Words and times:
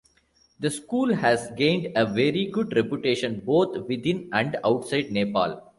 The 0.59 0.71
school 0.71 1.13
has 1.13 1.51
gained 1.51 1.95
a 1.95 2.07
very 2.07 2.47
good 2.47 2.75
reputation 2.75 3.39
both 3.45 3.87
within 3.87 4.31
and 4.33 4.57
outside 4.65 5.11
Nepal. 5.11 5.61